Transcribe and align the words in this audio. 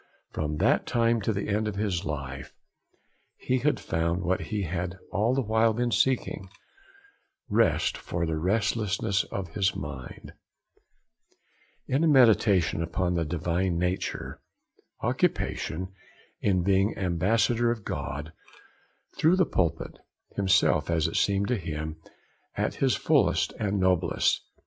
From 0.31 0.57
that 0.57 0.87
time 0.87 1.21
to 1.21 1.31
the 1.31 1.47
end 1.47 1.67
of 1.67 1.75
his 1.75 2.05
life 2.05 2.55
he 3.37 3.59
had 3.59 3.79
found 3.79 4.23
what 4.23 4.41
he 4.41 4.63
had 4.63 4.97
all 5.11 5.35
the 5.35 5.43
while 5.43 5.73
been 5.73 5.91
seeking: 5.91 6.49
rest 7.49 7.99
for 7.99 8.25
the 8.25 8.35
restlessness 8.37 9.25
of 9.25 9.49
his 9.49 9.75
mind, 9.75 10.33
in 11.87 12.03
a 12.03 12.07
meditation 12.07 12.81
upon 12.81 13.13
the 13.13 13.25
divine 13.25 13.77
nature; 13.77 14.41
occupation, 15.01 15.93
in 16.41 16.63
being 16.63 16.97
'ambassador 16.97 17.69
of 17.69 17.85
God,' 17.85 18.33
through 19.15 19.35
the 19.35 19.45
pulpit; 19.45 19.99
himself, 20.35 20.89
as 20.89 21.07
it 21.07 21.15
seemed 21.15 21.47
to 21.49 21.57
him, 21.57 22.01
at 22.55 22.73
his 22.81 22.95
fullest 22.95 23.53
and 23.59 23.79
noblest. 23.79 24.41